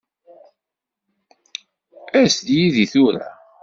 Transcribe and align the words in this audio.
As-d 2.19 2.47
yid-i 2.57 2.85
tura. 2.91 3.27